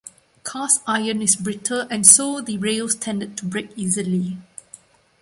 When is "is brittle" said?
1.21-1.81